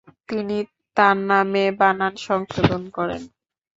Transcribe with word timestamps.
তিনি 0.29 0.57
তার 0.97 1.17
নামে 1.29 1.63
বানান 1.79 2.13
সংশোধন 2.27 2.83
করেন। 2.97 3.21